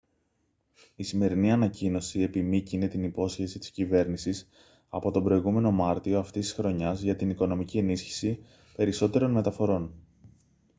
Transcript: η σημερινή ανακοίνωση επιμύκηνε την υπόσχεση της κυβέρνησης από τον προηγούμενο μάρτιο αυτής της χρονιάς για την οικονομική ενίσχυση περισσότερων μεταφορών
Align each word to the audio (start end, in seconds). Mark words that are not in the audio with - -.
η 0.95 1.03
σημερινή 1.03 1.51
ανακοίνωση 1.51 2.21
επιμύκηνε 2.21 2.87
την 2.87 3.03
υπόσχεση 3.03 3.59
της 3.59 3.71
κυβέρνησης 3.71 4.49
από 4.89 5.11
τον 5.11 5.23
προηγούμενο 5.23 5.71
μάρτιο 5.71 6.19
αυτής 6.19 6.45
της 6.45 6.53
χρονιάς 6.55 7.01
για 7.01 7.15
την 7.15 7.29
οικονομική 7.29 7.77
ενίσχυση 7.77 8.39
περισσότερων 8.75 9.31
μεταφορών 9.31 9.93